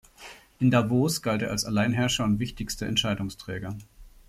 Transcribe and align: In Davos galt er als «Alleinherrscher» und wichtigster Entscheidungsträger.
In 0.57 0.71
Davos 0.71 1.21
galt 1.21 1.43
er 1.43 1.51
als 1.51 1.63
«Alleinherrscher» 1.63 2.23
und 2.23 2.39
wichtigster 2.39 2.87
Entscheidungsträger. 2.87 3.77